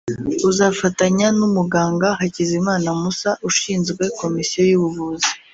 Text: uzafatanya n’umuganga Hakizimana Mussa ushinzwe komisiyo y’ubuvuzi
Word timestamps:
uzafatanya 0.49 1.27
n’umuganga 1.37 2.07
Hakizimana 2.19 2.87
Mussa 3.01 3.31
ushinzwe 3.49 4.03
komisiyo 4.19 4.61
y’ubuvuzi 4.69 5.29